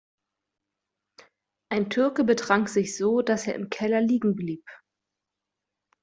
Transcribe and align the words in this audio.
Ein 1.69 1.91
Türke 1.91 2.23
betrank 2.23 2.69
sich 2.69 2.97
so, 2.97 3.21
dass 3.21 3.45
er 3.45 3.53
im 3.53 3.69
Keller 3.69 4.01
liegen 4.01 4.35
blieb. 4.35 4.65